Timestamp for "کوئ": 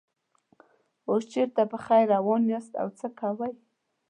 3.19-3.53